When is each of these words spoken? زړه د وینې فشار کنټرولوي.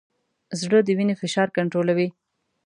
زړه 0.61 0.79
د 0.83 0.89
وینې 0.97 1.15
فشار 1.21 1.47
کنټرولوي. 1.57 2.07